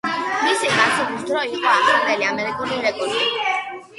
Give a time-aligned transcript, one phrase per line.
[0.45, 3.31] მისი გაცურვის დრო იყო ახალი ამერიკული რეკორდი.